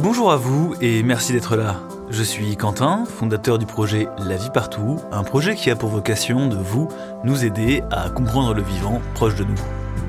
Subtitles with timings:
[0.00, 1.80] Bonjour à vous et merci d'être là.
[2.08, 6.46] Je suis Quentin, fondateur du projet La vie partout, un projet qui a pour vocation
[6.46, 6.88] de vous
[7.24, 9.58] nous aider à comprendre le vivant proche de nous.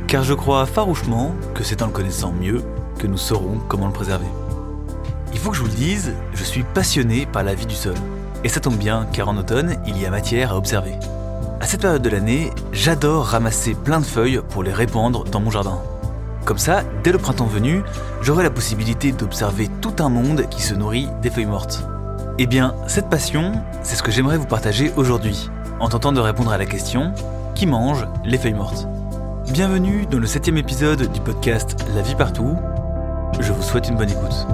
[0.07, 2.61] Car je crois farouchement que c'est en le connaissant mieux
[2.99, 4.27] que nous saurons comment le préserver.
[5.33, 7.95] Il faut que je vous le dise, je suis passionné par la vie du sol.
[8.43, 10.93] Et ça tombe bien car en automne, il y a matière à observer.
[11.61, 15.49] À cette période de l'année, j'adore ramasser plein de feuilles pour les répandre dans mon
[15.49, 15.81] jardin.
[16.49, 17.83] Comme ça, dès le printemps venu,
[18.23, 21.83] j'aurai la possibilité d'observer tout un monde qui se nourrit des feuilles mortes.
[22.39, 23.51] Eh bien, cette passion,
[23.83, 27.13] c'est ce que j'aimerais vous partager aujourd'hui, en tentant de répondre à la question
[27.53, 28.87] qui mange les feuilles mortes?
[29.51, 32.57] Bienvenue dans le septième épisode du podcast La vie partout.
[33.39, 34.47] Je vous souhaite une bonne écoute.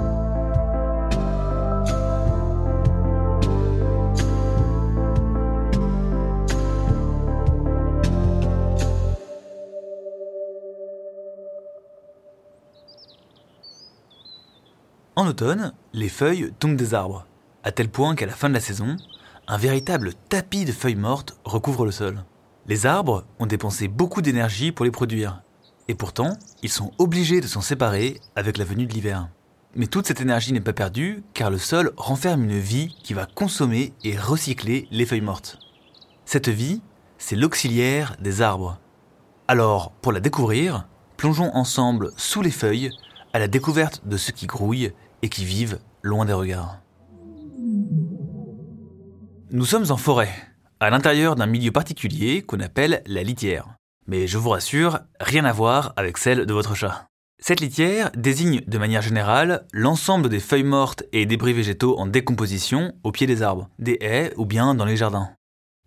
[15.26, 17.26] En automne, les feuilles tombent des arbres,
[17.64, 18.96] à tel point qu'à la fin de la saison,
[19.48, 22.22] un véritable tapis de feuilles mortes recouvre le sol.
[22.68, 25.42] Les arbres ont dépensé beaucoup d'énergie pour les produire,
[25.88, 29.28] et pourtant, ils sont obligés de s'en séparer avec la venue de l'hiver.
[29.74, 33.26] Mais toute cette énergie n'est pas perdue, car le sol renferme une vie qui va
[33.26, 35.58] consommer et recycler les feuilles mortes.
[36.24, 36.82] Cette vie,
[37.18, 38.78] c'est l'auxiliaire des arbres.
[39.48, 42.92] Alors, pour la découvrir, plongeons ensemble sous les feuilles
[43.32, 44.92] à la découverte de ce qui grouille
[45.26, 46.78] et qui vivent loin des regards.
[49.50, 50.32] Nous sommes en forêt,
[50.78, 53.66] à l'intérieur d'un milieu particulier qu'on appelle la litière.
[54.06, 57.08] Mais je vous rassure, rien à voir avec celle de votre chat.
[57.40, 62.94] Cette litière désigne de manière générale l'ensemble des feuilles mortes et débris végétaux en décomposition
[63.02, 65.30] au pied des arbres, des haies ou bien dans les jardins.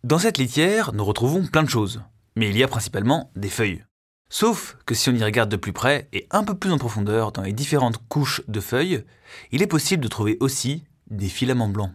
[0.03, 2.01] Dans cette litière, nous retrouvons plein de choses,
[2.35, 3.83] mais il y a principalement des feuilles.
[4.31, 7.31] Sauf que si on y regarde de plus près et un peu plus en profondeur
[7.31, 9.03] dans les différentes couches de feuilles,
[9.51, 11.91] il est possible de trouver aussi des filaments blancs.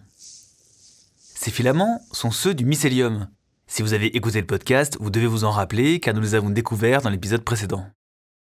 [1.19, 3.28] Ces filaments sont ceux du mycélium.
[3.69, 6.50] Si vous avez écouté le podcast, vous devez vous en rappeler car nous les avons
[6.50, 7.87] découverts dans l'épisode précédent.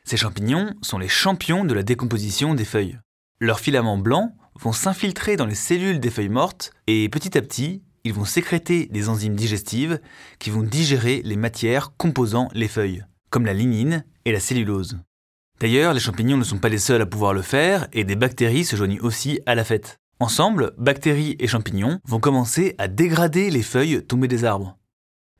[0.04, 3.00] Ces champignons sont les champions de la décomposition des feuilles.
[3.40, 7.84] Leurs filaments blancs vont s'infiltrer dans les cellules des feuilles mortes et petit à petit,
[8.04, 10.00] ils vont sécréter des enzymes digestives
[10.40, 14.98] qui vont digérer les matières composant les feuilles comme la lignine et la cellulose.
[15.60, 18.64] D'ailleurs, les champignons ne sont pas les seuls à pouvoir le faire, et des bactéries
[18.64, 20.00] se joignent aussi à la fête.
[20.22, 24.78] Ensemble, bactéries et champignons vont commencer à dégrader les feuilles tombées des arbres.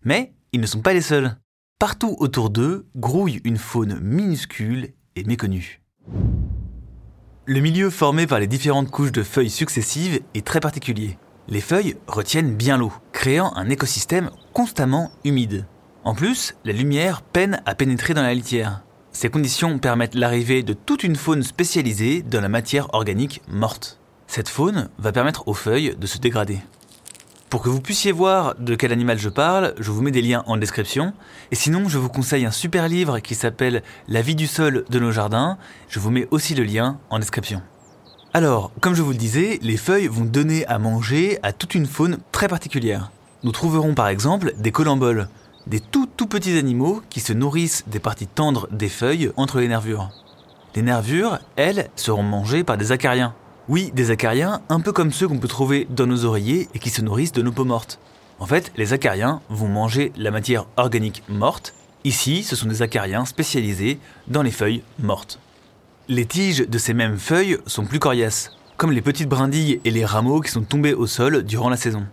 [0.04, 1.38] Mais ils ne sont pas les seuls.
[1.80, 5.82] Partout autour d'eux grouille une faune minuscule et méconnue.
[7.46, 11.18] Le milieu formé par les différentes couches de feuilles successives est très particulier.
[11.48, 15.66] Les feuilles retiennent bien l'eau, créant un écosystème constamment humide.
[16.06, 18.84] En plus, la lumière peine à pénétrer dans la litière.
[19.12, 24.00] Ces conditions permettent l'arrivée de toute une faune spécialisée dans la matière organique morte.
[24.28, 26.60] Cette faune va permettre aux feuilles de se dégrader.
[27.50, 30.44] Pour que vous puissiez voir de quel animal je parle, je vous mets des liens
[30.46, 31.12] en description.
[31.50, 35.00] Et sinon, je vous conseille un super livre qui s'appelle La vie du sol de
[35.00, 35.58] nos jardins.
[35.90, 37.64] Je vous mets aussi le lien en description.
[38.32, 41.88] Alors, comme je vous le disais, les feuilles vont donner à manger à toute une
[41.88, 43.10] faune très particulière.
[43.44, 45.30] Nous trouverons par exemple des colamboles,
[45.68, 49.68] des tout tout petits animaux qui se nourrissent des parties tendres des feuilles entre les
[49.68, 50.10] nervures.
[50.76, 53.34] Les nervures, elles, seront mangées par des acariens.
[53.68, 56.90] Oui, des acariens un peu comme ceux qu'on peut trouver dans nos oreillers et qui
[56.90, 58.00] se nourrissent de nos peaux mortes.
[58.40, 61.74] En fait, les acariens vont manger la matière organique morte.
[62.04, 63.98] Ici, ce sont des acariens spécialisés
[64.28, 65.40] dans les feuilles mortes.
[66.08, 70.06] Les tiges de ces mêmes feuilles sont plus coriaces, comme les petites brindilles et les
[70.06, 72.06] rameaux qui sont tombés au sol durant la saison.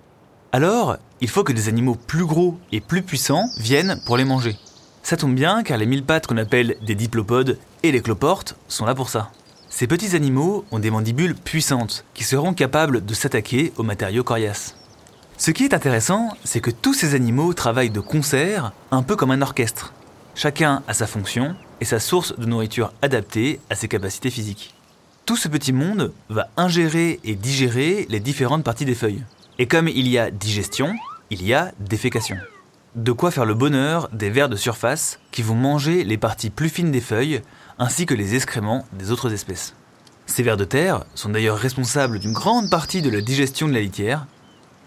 [0.54, 4.58] Alors, il faut que des animaux plus gros et plus puissants viennent pour les manger.
[5.02, 8.84] Ça tombe bien car les mille pattes qu'on appelle des diplopodes et les cloportes sont
[8.84, 9.30] là pour ça.
[9.70, 14.76] Ces petits animaux ont des mandibules puissantes qui seront capables de s'attaquer aux matériaux coriaces.
[15.38, 19.31] Ce qui est intéressant, c'est que tous ces animaux travaillent de concert, un peu comme
[19.31, 19.94] un orchestre.
[20.34, 24.75] Chacun a sa fonction et sa source de nourriture adaptée à ses capacités physiques.
[25.25, 29.25] Tout ce petit monde va ingérer et digérer les différentes parties des feuilles.
[29.58, 30.94] Et comme il y a digestion,
[31.31, 32.37] il y a défécation.
[32.94, 36.69] De quoi faire le bonheur des vers de surface qui vont manger les parties plus
[36.69, 37.43] fines des feuilles
[37.78, 39.75] ainsi que les excréments des autres espèces.
[40.26, 43.81] Ces vers de terre sont d'ailleurs responsables d'une grande partie de la digestion de la
[43.81, 44.26] litière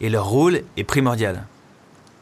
[0.01, 1.45] et leur rôle est primordial.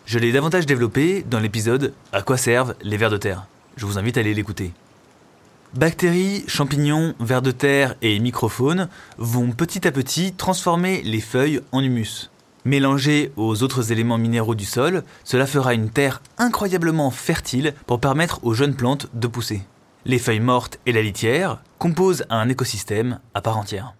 [0.06, 3.46] Je l'ai davantage développé dans l'épisode À quoi servent les vers de terre?
[3.78, 4.74] Je vous invite à aller l'écouter.
[5.74, 11.82] Bactéries, champignons, vers de terre et microphones vont petit à petit transformer les feuilles en
[11.82, 12.30] humus.
[12.66, 18.40] Mélangé aux autres éléments minéraux du sol, cela fera une terre incroyablement fertile pour permettre
[18.44, 19.64] aux jeunes plantes de pousser.
[20.06, 23.96] Les feuilles mortes et la litière composent un écosystème à part entière.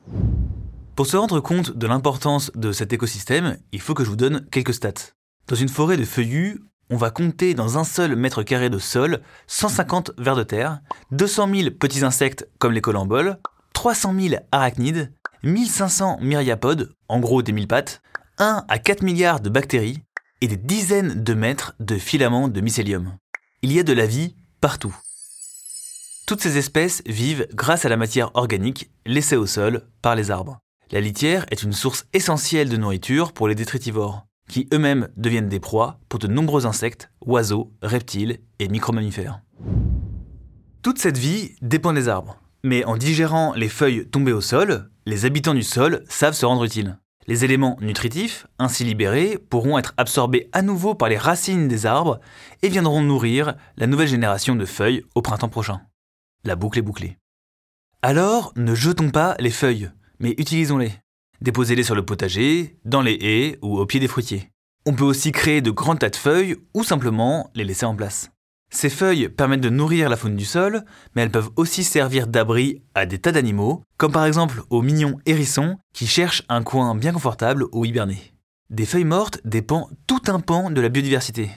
[0.96, 4.46] Pour se rendre compte de l'importance de cet écosystème, il faut que je vous donne
[4.50, 5.12] quelques stats.
[5.48, 9.22] Dans une forêt de feuillus, on va compter dans un seul mètre carré de sol
[9.48, 10.80] 150 vers de terre,
[11.12, 13.40] 200 000 petits insectes comme les colamboles,
[13.74, 15.12] 300 000 arachnides,
[15.44, 18.02] 1500 myriapodes, en gros des mille pattes,
[18.44, 20.02] 1 à 4 milliards de bactéries
[20.42, 23.18] et des dizaines de mètres de filaments de mycélium.
[23.62, 24.94] Il y a de la vie partout.
[26.28, 30.60] Toutes ces espèces vivent grâce à la matière organique laissée au sol par les arbres.
[30.92, 35.62] La litière est une source essentielle de nourriture pour les détritivores, qui eux-mêmes deviennent des
[35.62, 39.40] proies pour de nombreux insectes, oiseaux, reptiles et micromammifères.
[40.82, 45.24] Toute cette vie dépend des arbres, mais en digérant les feuilles tombées au sol, les
[45.24, 46.98] habitants du sol savent se rendre utiles.
[47.26, 52.20] Les éléments nutritifs, ainsi libérés, pourront être absorbés à nouveau par les racines des arbres
[52.62, 55.82] et viendront nourrir la nouvelle génération de feuilles au printemps prochain.
[56.44, 57.18] La boucle est bouclée.
[58.02, 59.90] Alors, ne jetons pas les feuilles,
[60.20, 60.92] mais utilisons-les.
[61.40, 64.50] Déposez-les sur le potager, dans les haies ou au pied des fruitiers.
[64.86, 68.32] On peut aussi créer de grands tas de feuilles ou simplement les laisser en place.
[68.70, 70.84] Ces feuilles permettent de nourrir la faune du sol,
[71.16, 75.18] mais elles peuvent aussi servir d'abri à des tas d'animaux, comme par exemple aux mignons
[75.26, 78.34] hérissons qui cherchent un coin bien confortable où hiberner.
[78.70, 81.50] Des feuilles mortes dépend tout un pan de la biodiversité.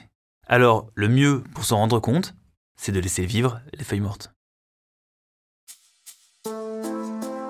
[0.47, 2.35] Alors, le mieux pour s'en rendre compte,
[2.77, 4.31] c'est de laisser vivre les feuilles mortes.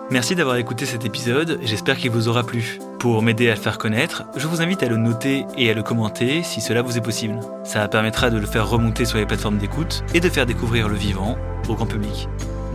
[0.10, 2.80] Merci d'avoir écouté cet épisode, j'espère qu'il vous aura plu.
[2.98, 5.84] Pour m'aider à le faire connaître, je vous invite à le noter et à le
[5.84, 7.40] commenter si cela vous est possible.
[7.64, 10.96] Ça permettra de le faire remonter sur les plateformes d'écoute et de faire découvrir le
[10.96, 11.38] vivant
[11.70, 12.28] au grand public.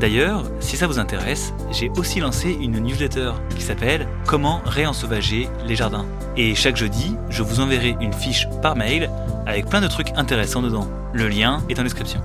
[0.02, 5.76] D'ailleurs, si ça vous intéresse, j'ai aussi lancé une newsletter qui s'appelle Comment réensauvager les
[5.76, 6.06] jardins.
[6.36, 9.08] Et chaque jeudi, je vous enverrai une fiche par mail
[9.46, 10.88] avec plein de trucs intéressants dedans.
[11.12, 12.20] Le lien est en description.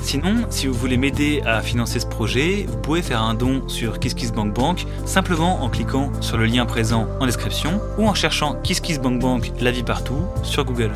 [0.00, 3.98] Sinon, si vous voulez m'aider à financer ce projet, vous pouvez faire un don sur
[3.98, 9.72] KissKissBankBank simplement en cliquant sur le lien présent en description ou en cherchant KissKissBankBank la
[9.72, 10.92] vie partout sur Google.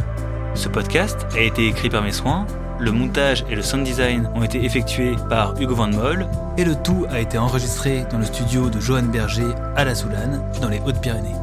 [0.54, 2.46] Ce podcast a été écrit par mes soins,
[2.80, 6.74] le montage et le sound design ont été effectués par Hugo Van Moll et le
[6.74, 10.80] tout a été enregistré dans le studio de Johan Berger à La Soulane, dans les
[10.80, 11.36] Hautes-Pyrénées.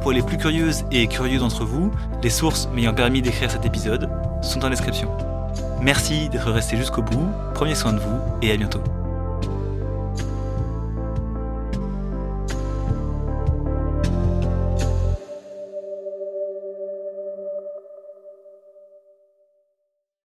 [0.00, 1.92] Pour les plus curieuses et curieux d'entre vous,
[2.22, 4.10] les sources m'ayant permis d'écrire cet épisode
[4.42, 5.10] sont en description.
[5.80, 8.82] Merci d'être resté jusqu'au bout, prenez soin de vous et à bientôt.